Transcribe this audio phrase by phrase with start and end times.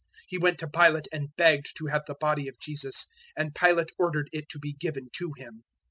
[0.01, 3.05] 027:058 He went to Pilate and begged to have the body of Jesus,
[3.37, 5.63] and Pilate ordered it to be given to him.